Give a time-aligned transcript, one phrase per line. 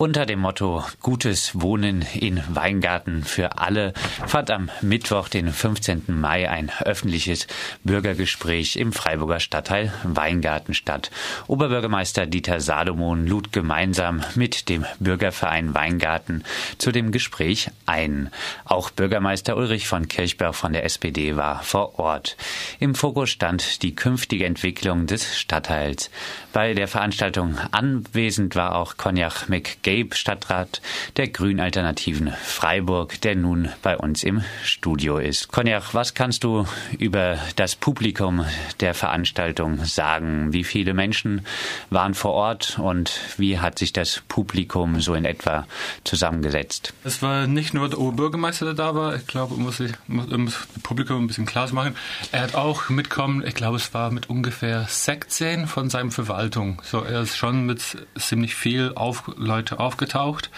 [0.00, 3.94] Unter dem Motto Gutes Wohnen in Weingarten für alle
[4.28, 6.04] fand am Mittwoch, den 15.
[6.06, 7.48] Mai, ein öffentliches
[7.82, 11.10] Bürgergespräch im Freiburger Stadtteil Weingarten statt.
[11.48, 16.44] Oberbürgermeister Dieter Salomon lud gemeinsam mit dem Bürgerverein Weingarten
[16.78, 18.30] zu dem Gespräch ein.
[18.66, 22.36] Auch Bürgermeister Ulrich von Kirchberg von der SPD war vor Ort.
[22.78, 26.08] Im Fokus stand die künftige Entwicklung des Stadtteils.
[26.52, 30.82] Bei der Veranstaltung anwesend war auch Konjach McGee Gabe, Stadtrat
[31.16, 35.50] der Grünalternativen Freiburg, der nun bei uns im Studio ist.
[35.50, 36.66] Konjach, was kannst du
[36.98, 38.44] über das Publikum
[38.80, 40.52] der Veranstaltung sagen?
[40.52, 41.40] Wie viele Menschen
[41.88, 45.66] waren vor Ort und wie hat sich das Publikum so in etwa
[46.04, 46.92] zusammengesetzt?
[47.02, 49.16] Es war nicht nur der Oberbürgermeister, der da war.
[49.16, 51.96] Ich glaube, muss ich muss, muss das Publikum ein bisschen klar machen.
[52.30, 56.82] Er hat auch mitkommen, ich glaube, es war mit ungefähr 16 von seiner Verwaltung.
[56.84, 57.80] So, er ist schon mit
[58.18, 60.50] ziemlich viel auf, Leute aufgetaucht.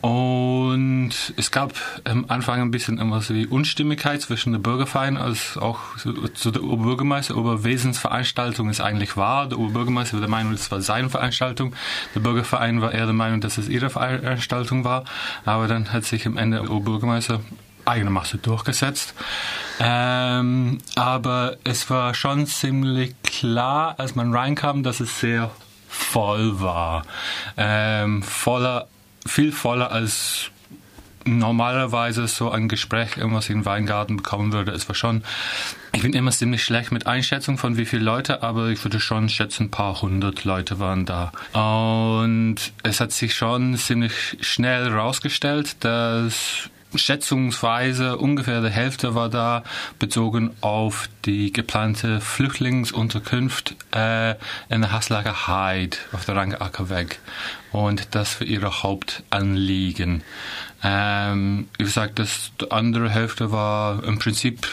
[0.00, 1.72] Und es gab
[2.04, 5.80] am Anfang ein bisschen immer so wie Unstimmigkeit zwischen der Bürgerverein als auch
[6.34, 9.48] zu der Oberbürgermeister über Wesensveranstaltung ist eigentlich wahr.
[9.48, 11.74] Der Oberbürgermeister war der Meinung, es war seine Veranstaltung.
[12.14, 15.04] Der Bürgerverein war eher der Meinung, dass es ihre Veranstaltung war.
[15.44, 17.40] Aber dann hat sich am Ende der Oberbürgermeister
[17.84, 19.14] eigenermaßen durchgesetzt.
[19.80, 25.50] Ähm, aber es war schon ziemlich klar, als man reinkam, dass es sehr
[25.98, 27.04] voll war.
[27.56, 28.88] Ähm, voller,
[29.26, 30.50] viel voller als
[31.24, 34.72] normalerweise so ein Gespräch irgendwas in Weingarten bekommen würde.
[34.72, 35.22] Es war schon,
[35.92, 39.28] ich bin immer ziemlich schlecht mit Einschätzung von wie viele Leute, aber ich würde schon
[39.28, 41.32] schätzen, ein paar hundert Leute waren da.
[41.52, 49.62] Und es hat sich schon ziemlich schnell herausgestellt, dass schätzungsweise ungefähr die Hälfte war da
[49.98, 54.32] bezogen auf die geplante Flüchtlingsunterkunft äh,
[54.70, 57.18] in der Haslager Heid auf der Rangackerweg
[57.72, 60.22] und das für ihre Hauptanliegen.
[60.82, 64.66] Ähm, wie gesagt, das, die andere Hälfte war im Prinzip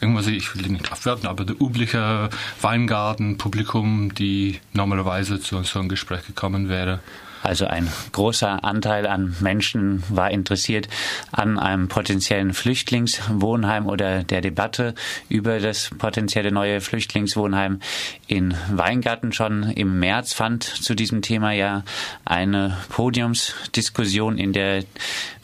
[0.00, 2.28] irgendwas, ich will nicht abwerten, aber der übliche
[2.60, 7.00] Weingarten-Publikum, die normalerweise zu so einem Gespräch gekommen wäre.
[7.42, 10.88] Also ein großer Anteil an Menschen war interessiert
[11.32, 14.94] an einem potenziellen Flüchtlingswohnheim oder der Debatte
[15.28, 17.80] über das potenzielle neue Flüchtlingswohnheim
[18.26, 19.32] in Weingarten.
[19.32, 21.84] Schon im März fand zu diesem Thema ja
[22.24, 24.84] eine Podiumsdiskussion in der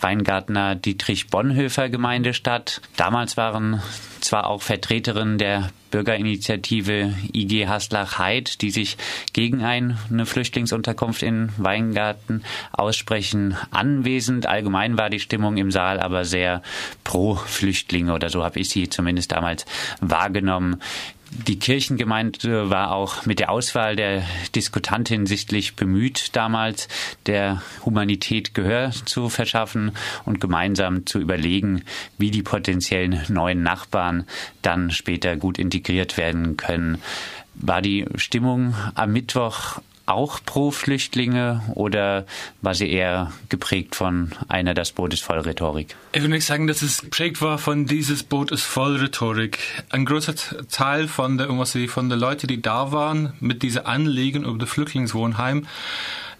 [0.00, 2.80] Weingartner Dietrich Bonhoeffer Gemeinde statt.
[2.96, 3.82] Damals waren
[4.20, 8.96] zwar auch Vertreterinnen der Bürgerinitiative IG Haslach-Heid, die sich
[9.32, 14.46] gegen eine Flüchtlingsunterkunft in Weingarten aussprechen, anwesend.
[14.46, 16.62] Allgemein war die Stimmung im Saal aber sehr
[17.04, 19.64] pro Flüchtlinge oder so habe ich sie zumindest damals
[20.00, 20.80] wahrgenommen.
[21.30, 24.22] Die Kirchengemeinde war auch mit der Auswahl der
[24.54, 26.88] Diskutantin sichtlich bemüht, damals
[27.26, 29.92] der Humanität Gehör zu verschaffen
[30.24, 31.82] und gemeinsam zu überlegen,
[32.16, 34.26] wie die potenziellen neuen Nachbarn
[34.62, 37.02] dann später gut integriert werden können.
[37.54, 42.26] War die Stimmung am Mittwoch auch pro Flüchtlinge oder
[42.62, 45.94] war sie eher geprägt von einer Das Boot ist voll Rhetorik?
[46.12, 49.58] Ich würde nicht sagen, dass es geprägt war von dieses Boot ist voll Rhetorik.
[49.90, 50.34] Ein großer
[50.70, 51.48] Teil von der,
[51.88, 55.66] von der Leute, die da waren, mit dieser Anliegen über das Flüchtlingswohnheim,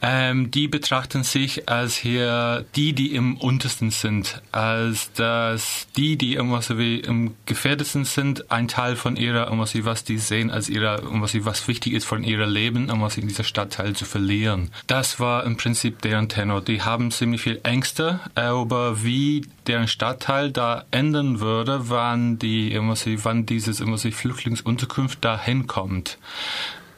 [0.00, 6.36] ähm, die betrachten sich als hier die, die im untersten sind, als dass die, die
[6.38, 11.02] wie im gefährdesten sind, ein Teil von ihrer, irgendwas wie was die sehen als ihrer,
[11.02, 14.70] irgendwas wie was wichtig ist von ihrer Leben, irgendwas in dieser Stadtteil zu verlieren.
[14.86, 16.60] Das war im Prinzip deren Tenor.
[16.60, 22.70] Die haben ziemlich viel Ängste über wie deren Stadtteil da ändern würde, wann die,
[23.24, 23.80] wann dieses,
[24.12, 26.18] Flüchtlingsunterkunft da hinkommt.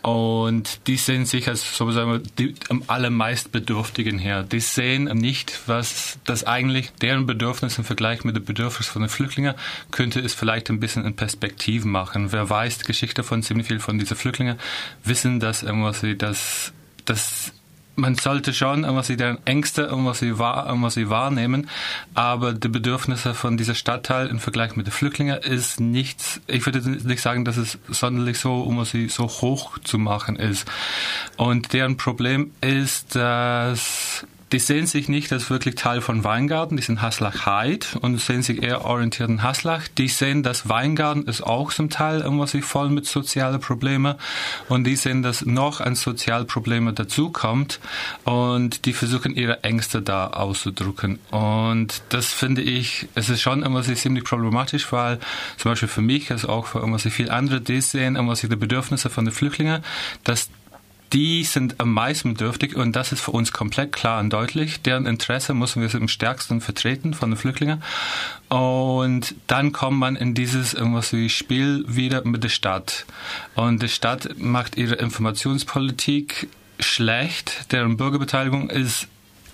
[0.03, 4.43] Und die sehen sich als sozusagen die am allermeist Bedürftigen her.
[4.43, 9.09] Die sehen nicht, was das eigentlich deren Bedürfnis im Vergleich mit den Bedürfnissen von den
[9.11, 9.55] Flüchtlingen
[9.91, 12.33] könnte es vielleicht ein bisschen in Perspektive machen.
[12.33, 14.59] Wer weiß die Geschichte von ziemlich viel von diesen Flüchtlingen,
[15.05, 16.73] wissen, dass irgendwas wie das,
[17.05, 17.53] das
[17.97, 21.69] man sollte schon was sie deren Ängste was sie, wahr, was sie wahrnehmen,
[22.15, 26.89] aber die Bedürfnisse von dieser Stadtteil im Vergleich mit den Flüchtlingen ist nichts, ich würde
[26.89, 30.67] nicht sagen, dass es sonderlich so, um sie so hoch zu machen ist.
[31.37, 36.83] Und deren Problem ist, dass die sehen sich nicht als wirklich Teil von Weingarten, die
[36.83, 39.87] sind Haslach-Heid und sehen sich eher orientiert in Haslach.
[39.97, 44.17] Die sehen, dass Weingarten ist auch zum Teil irgendwas voll mit sozialen Problemen
[44.69, 47.79] und die sehen, dass noch ein Sozialprobleme dazukommt
[48.25, 51.21] und die versuchen ihre Ängste da auszudrücken.
[51.31, 55.21] Und das finde ich, es ist schon immer ziemlich problematisch, weil
[55.57, 59.11] zum Beispiel für mich, also auch für immer viele andere, die sehen immer die Bedürfnisse
[59.11, 59.85] von den Flüchtlingen,
[60.25, 60.51] dass
[61.13, 64.83] die sind am meisten bedürftig und das ist für uns komplett klar und deutlich.
[64.83, 67.83] Deren Interesse müssen wir im stärksten vertreten von den Flüchtlingen.
[68.49, 73.07] Und dann kommt man in dieses irgendwas wie Spiel wieder mit der Stadt.
[73.55, 76.49] Und die Stadt macht ihre Informationspolitik
[76.79, 77.73] schlecht.
[77.73, 79.09] Deren Bürgerbeteiligung ist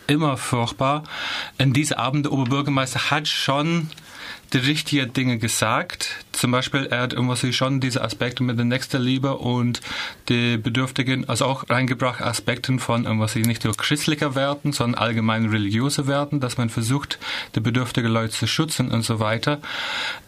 [0.07, 1.05] immer furchtbar.
[1.59, 3.89] In diese Abend der Oberbürgermeister hat schon
[4.57, 6.25] die richtigen Dinge gesagt.
[6.33, 9.83] Zum Beispiel, er hat irgendwie schon diese Aspekte mit der Nächstenliebe und
[10.31, 16.07] die Bedürftigen, also auch reingebracht Aspekten von irgendwie nicht nur christlicher Werten, sondern allgemein religiöse
[16.07, 17.19] Werten, dass man versucht,
[17.55, 19.61] die bedürftigen Leute zu schützen und so weiter.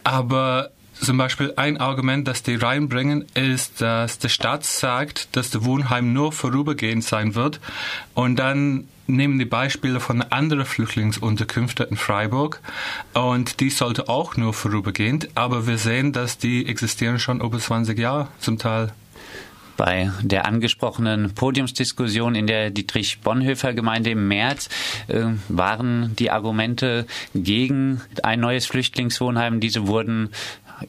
[0.03, 0.69] Aber
[1.01, 6.13] zum Beispiel ein Argument, das die reinbringen, ist, dass der Staat sagt, dass der Wohnheim
[6.13, 7.59] nur vorübergehend sein wird
[8.13, 12.61] und dann nehmen die Beispiele von anderen Flüchtlingsunterkünften in Freiburg
[13.13, 17.97] und die sollte auch nur vorübergehend, aber wir sehen, dass die existieren schon über 20
[17.97, 18.93] Jahre zum Teil.
[19.79, 24.67] Bei der angesprochenen Podiumsdiskussion in der Dietrich-Bonhoeffer-Gemeinde im März
[25.07, 29.61] äh, waren die Argumente gegen ein neues Flüchtlingswohnheim.
[29.61, 30.31] Diese wurden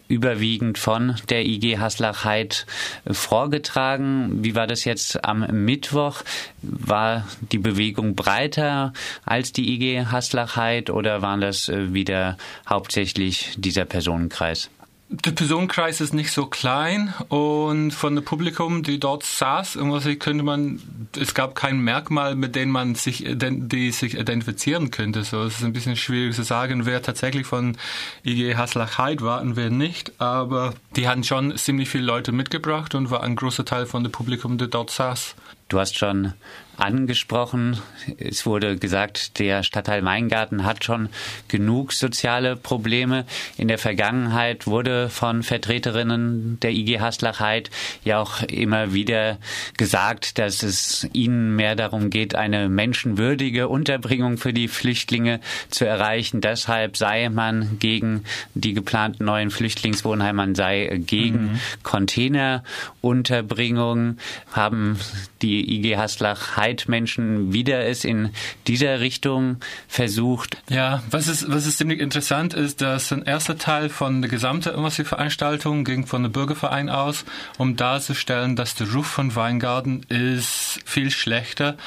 [0.08, 2.66] überwiegend von der IG Haslach-Heid
[3.10, 4.44] vorgetragen.
[4.44, 6.22] Wie war das jetzt am Mittwoch?
[6.62, 8.92] War die Bewegung breiter
[9.24, 12.36] als die IG Haslach-Heid oder waren das äh, wieder
[12.68, 14.70] hauptsächlich dieser Personenkreis?
[15.12, 19.76] Der Personenkreis ist nicht so klein und von dem Publikum, die dort saß,
[20.20, 20.80] könnte man,
[21.18, 25.24] es gab kein Merkmal, mit dem man sich, die sich identifizieren könnte.
[25.24, 27.76] So, es ist ein bisschen schwierig zu sagen, wer tatsächlich von
[28.24, 30.12] IG Haslach-Heid war und wer nicht.
[30.20, 34.12] Aber die hatten schon ziemlich viele Leute mitgebracht und war ein großer Teil von dem
[34.12, 35.34] Publikum, der dort saß.
[35.68, 36.34] Du hast schon
[36.76, 37.78] angesprochen.
[38.18, 41.08] Es wurde gesagt, der Stadtteil Weingarten hat schon
[41.48, 43.24] genug soziale Probleme.
[43.56, 47.70] In der Vergangenheit wurde von Vertreterinnen der IG Haslachheit
[48.04, 49.38] ja auch immer wieder
[49.76, 56.40] gesagt, dass es ihnen mehr darum geht, eine menschenwürdige Unterbringung für die Flüchtlinge zu erreichen.
[56.40, 58.24] Deshalb sei man gegen
[58.54, 61.60] die geplanten neuen Flüchtlingswohnheime, man sei gegen mhm.
[61.82, 64.18] Containerunterbringung,
[64.52, 64.98] haben
[65.42, 68.34] die IG Haslach Zeitmenschen wieder es in
[68.66, 69.56] dieser Richtung
[69.88, 70.58] versucht.
[70.68, 74.70] Ja, was ist, was ist ziemlich interessant ist, dass ein erster Teil von der gesamten
[75.06, 77.24] Veranstaltung ging von der Bürgerverein aus,
[77.56, 81.78] um darzustellen, dass der Ruf von Weingarten ist viel schlechter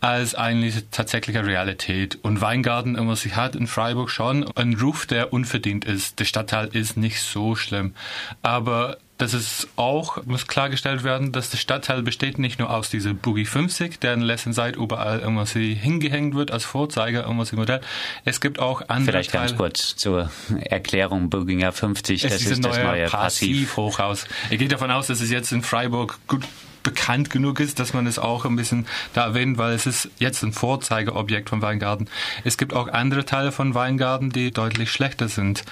[0.00, 2.18] als eigentlich tatsächliche Realität.
[2.22, 6.18] Und Weingarten sie hat in Freiburg schon einen Ruf, der unverdient ist.
[6.18, 7.94] Der Stadtteil ist nicht so schlimm.
[8.42, 13.14] Aber das ist auch, muss klargestellt werden, dass der Stadtteil besteht nicht nur aus dieser
[13.14, 17.80] Boogie 50, deren letzten Zeit überall irgendwie hingehängt wird als Vorzeiger, irgendwie Modell.
[18.24, 19.58] Es gibt auch andere Vielleicht ganz Teile.
[19.58, 20.30] kurz zur
[20.60, 23.56] Erklärung, Booginger 50, das ist, ist das neue Passiv.
[23.56, 24.26] Passivhochhaus.
[24.50, 26.42] Ich gehe davon aus, dass es jetzt in Freiburg gut
[26.86, 30.44] bekannt genug ist, dass man es auch ein bisschen da erwähnt, weil es ist jetzt
[30.44, 32.06] ein Vorzeigeobjekt von Weingarten.
[32.44, 35.64] Es gibt auch andere Teile von Weingarten, die deutlich schlechter sind.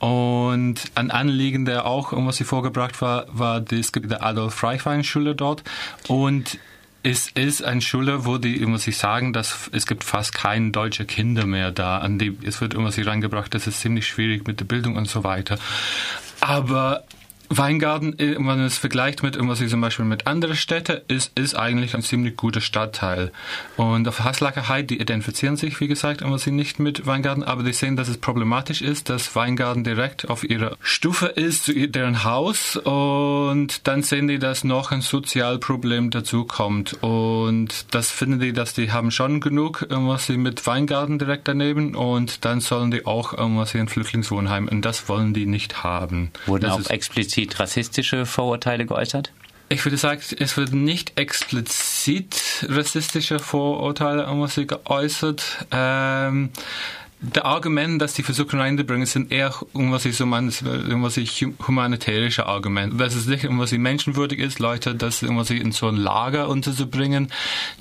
[0.00, 5.02] Und ein Anliegen, der auch was sie vorgebracht war, war, es gibt die Adolf Freiwein
[5.02, 5.64] Schule dort
[6.08, 6.58] und
[7.02, 11.06] es ist eine Schule, wo die, muss ich sagen, dass es gibt fast keine deutsche
[11.06, 11.96] Kinder mehr da.
[11.98, 15.08] An die, es wird immer sie reingebracht, das ist ziemlich schwierig mit der Bildung und
[15.08, 15.58] so weiter.
[16.40, 17.04] Aber
[17.52, 21.36] Weingarten, äh, wenn man es vergleicht mit irgendwas wie zum Beispiel mit anderen Städten, ist,
[21.36, 23.32] ist eigentlich ein ziemlich guter Stadtteil.
[23.76, 27.64] Und auf Haslacker Heid, die identifizieren sich, wie gesagt, immer sie nicht mit Weingarten, aber
[27.64, 32.22] die sehen, dass es problematisch ist, dass Weingarten direkt auf ihrer Stufe ist, zu deren
[32.22, 37.02] Haus, und dann sehen die, dass noch ein Sozialproblem dazu kommt.
[37.02, 41.96] Und das finden die, dass die haben schon genug, irgendwas sie mit Weingarten direkt daneben,
[41.96, 46.30] und dann sollen die auch irgendwas hier in Flüchtlingswohnheim, und das wollen die nicht haben.
[46.46, 49.32] Wurden das auch explizit explizit rassistische Vorurteile geäußert?
[49.68, 54.26] Ich würde sagen, es wird nicht explizit rassistische Vorurteile
[54.66, 55.64] geäußert.
[55.70, 56.50] Ähm,
[57.22, 62.96] der Argument, dass die versuchen reinzubringen, sind eher irgendwas so meine, irgendwas humanitärische Argumente.
[62.96, 67.30] Dass es nicht irgendwas menschenwürdig ist, Leute, das irgendwas in so ein Lager unterzubringen,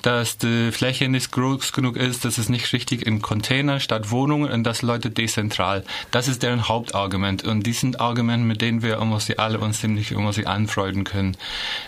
[0.02, 4.52] dass die Fläche nicht groß genug ist, dass es nicht richtig in Container statt Wohnungen
[4.52, 5.86] und dass Leute dezentral.
[6.12, 10.12] Das ist deren Hauptargument und die sind Argumente, mit denen wir irgendwas alle uns ziemlich
[10.12, 11.38] irgendwas anfreunden können.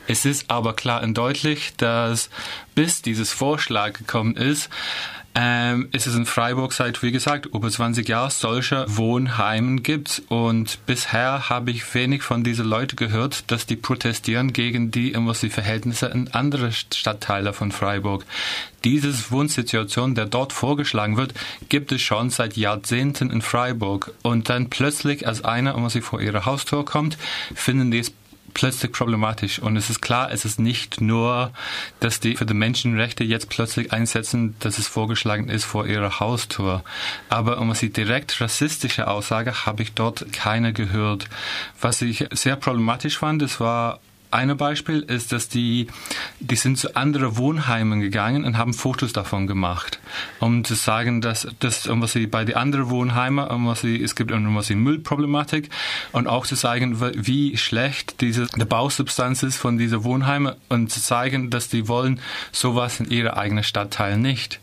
[0.07, 2.29] Es ist aber klar und deutlich, dass
[2.75, 4.69] bis dieses Vorschlag gekommen ist,
[5.33, 10.21] ähm, ist es in Freiburg seit, wie gesagt, über 20 Jahren solcher Wohnheimen gibt.
[10.27, 15.13] Und bisher habe ich wenig von diesen Leuten gehört, dass die protestieren gegen die
[15.49, 18.25] Verhältnisse in anderen Stadtteilen von Freiburg.
[18.83, 21.33] Dieses Wohnsituation, der dort vorgeschlagen wird,
[21.69, 24.13] gibt es schon seit Jahrzehnten in Freiburg.
[24.23, 27.17] Und dann plötzlich, als einer immer sie vor ihre Haustür kommt,
[27.53, 28.11] finden die es
[28.53, 29.59] plötzlich problematisch.
[29.59, 31.51] Und es ist klar, es ist nicht nur,
[31.99, 36.83] dass die für die Menschenrechte jetzt plötzlich einsetzen, dass es vorgeschlagen ist vor ihrer Haustür.
[37.29, 41.27] Aber um die direkt rassistische Aussage habe ich dort keine gehört.
[41.79, 43.99] Was ich sehr problematisch fand, das war
[44.31, 45.87] ein Beispiel ist, dass die,
[46.39, 49.99] die sind zu anderen Wohnheimen gegangen und haben Fotos davon gemacht,
[50.39, 54.01] um zu sagen, dass das, um was sie bei den anderen Wohnheimen, um was sie,
[54.01, 55.69] es gibt um was sie Müllproblematik
[56.11, 61.01] und auch zu zeigen, wie schlecht diese die Bausubstanz ist von dieser Wohnheime und zu
[61.01, 62.19] zeigen, dass die wollen
[62.51, 64.59] sowas in ihrer eigenen Stadtteil nicht.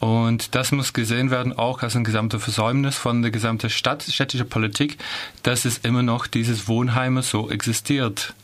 [0.00, 4.44] Und das muss gesehen werden auch als ein gesamtes Versäumnis von der gesamten Stadt, städtische
[4.44, 4.96] Politik,
[5.42, 8.34] dass es immer noch dieses Wohnheime so existiert.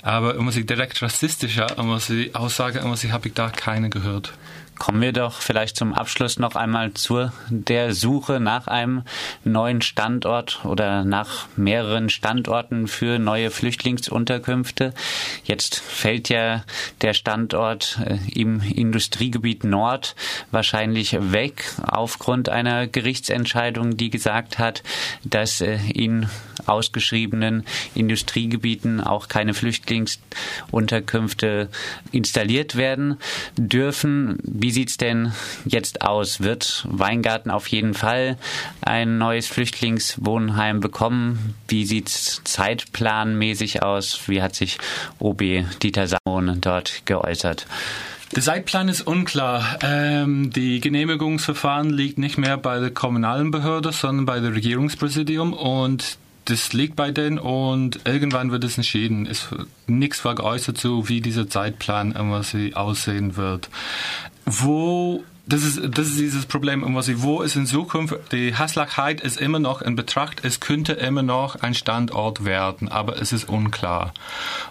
[0.00, 4.32] Aber immer sie direkt rassistischer, immer sie Aussage, immer sie habe ich da keine gehört.
[4.82, 9.04] Kommen wir doch vielleicht zum Abschluss noch einmal zu der Suche nach einem
[9.44, 14.92] neuen Standort oder nach mehreren Standorten für neue Flüchtlingsunterkünfte.
[15.44, 16.64] Jetzt fällt ja
[17.00, 20.16] der Standort äh, im Industriegebiet Nord
[20.50, 24.82] wahrscheinlich weg aufgrund einer Gerichtsentscheidung, die gesagt hat,
[25.22, 26.28] dass äh, in
[26.66, 31.68] ausgeschriebenen Industriegebieten auch keine Flüchtlingsunterkünfte
[32.10, 33.18] installiert werden
[33.56, 34.38] dürfen.
[34.42, 35.32] Wie sieht es denn
[35.64, 36.40] jetzt aus?
[36.40, 38.36] Wird Weingarten auf jeden Fall
[38.80, 41.54] ein neues Flüchtlingswohnheim bekommen?
[41.68, 44.20] Wie sieht es zeitplanmäßig aus?
[44.26, 44.78] Wie hat sich
[45.20, 45.42] OB
[45.82, 47.66] Dieter Samon dort geäußert?
[48.34, 49.78] Der Zeitplan ist unklar.
[49.82, 56.16] Ähm, die Genehmigungsverfahren liegt nicht mehr bei der kommunalen Behörde, sondern bei der Regierungspräsidium und
[56.46, 59.26] das liegt bei denen und irgendwann wird es entschieden.
[59.26, 59.48] Es,
[59.86, 62.16] nichts war geäußert zu, wie dieser Zeitplan
[62.74, 63.68] aussehen wird.
[64.44, 69.58] Wo das ist, das ist dieses Problem, wo ist in Zukunft, die Haslachheit ist immer
[69.58, 74.14] noch in Betracht, es könnte immer noch ein Standort werden, aber es ist unklar.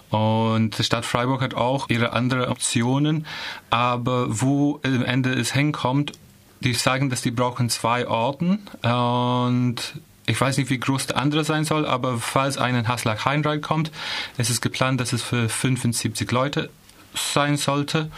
[0.08, 3.26] Und die Stadt Freiburg hat auch ihre anderen Optionen,
[3.68, 6.12] aber wo am Ende es hinkommt,
[6.60, 9.94] die sagen, dass die brauchen zwei Orten und
[10.32, 13.92] ich weiß nicht, wie groß der andere sein soll, aber falls ein Haslach Hain reinkommt,
[14.38, 16.70] ist es geplant, dass es für 75 Leute
[17.14, 18.10] sein sollte.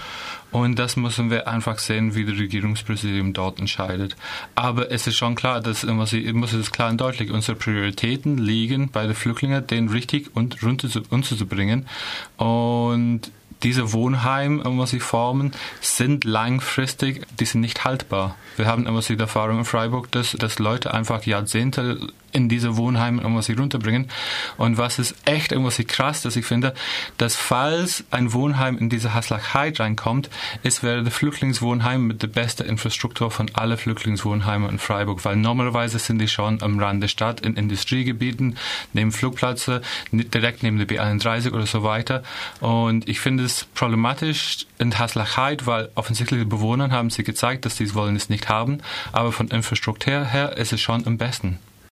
[0.53, 4.15] Und das müssen wir einfach sehen, wie das Regierungspräsidium dort entscheidet.
[4.55, 9.05] Aber es ist schon klar, dass muss es klar und deutlich, unsere Prioritäten liegen bei
[9.09, 11.89] den Flüchtlingen, den richtig und runter zu, unterzubringen.
[12.37, 13.33] Und
[13.65, 18.37] diese Wohnheime, was sie formen, sind langfristig, die sind nicht haltbar.
[18.57, 23.23] Wir haben immer die Erfahrung in Freiburg, dass, dass Leute einfach Jahrzehnte in diese Wohnheime
[23.23, 24.11] irgendwas runterbringen.
[24.57, 26.75] Und was ist echt irgendwas krass, dass ich finde,
[27.17, 30.29] dass falls ein Wohnheim in diese Haslachheit reinkommt,
[30.65, 36.01] es wäre der Flüchtlingswohnheim mit der besten Infrastruktur von allen Flüchtlingswohnheimen in Freiburg, weil normalerweise
[36.01, 38.57] sind die schon am Rand der Stadt, in Industriegebieten,
[38.93, 39.81] neben Flugplätze,
[40.11, 42.25] direkt neben der B31 oder so weiter.
[42.61, 47.95] Und ich finde es problematisch in Haslachheit, weil offensichtlich Bewohner haben sie gezeigt, dass sie
[47.95, 48.79] wollen es nicht haben,
[49.13, 51.59] aber von Infrastruktur her ist es schon am besten.